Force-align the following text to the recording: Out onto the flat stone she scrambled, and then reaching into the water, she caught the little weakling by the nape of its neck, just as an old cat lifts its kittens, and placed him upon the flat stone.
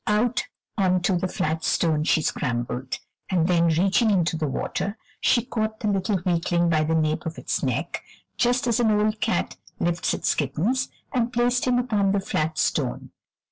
Out 0.07 0.47
onto 0.79 1.15
the 1.15 1.27
flat 1.27 1.63
stone 1.63 2.05
she 2.05 2.23
scrambled, 2.23 2.97
and 3.29 3.47
then 3.47 3.67
reaching 3.67 4.09
into 4.09 4.35
the 4.35 4.47
water, 4.47 4.97
she 5.19 5.45
caught 5.45 5.79
the 5.79 5.87
little 5.89 6.19
weakling 6.25 6.69
by 6.71 6.83
the 6.83 6.95
nape 6.95 7.27
of 7.27 7.37
its 7.37 7.61
neck, 7.61 8.01
just 8.35 8.65
as 8.65 8.79
an 8.79 8.89
old 8.89 9.21
cat 9.21 9.57
lifts 9.79 10.15
its 10.15 10.33
kittens, 10.33 10.89
and 11.13 11.31
placed 11.31 11.65
him 11.65 11.77
upon 11.77 12.13
the 12.13 12.19
flat 12.19 12.57
stone. 12.57 13.11